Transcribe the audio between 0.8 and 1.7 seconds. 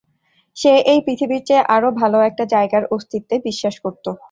এই পৃথিবীর চেয়ে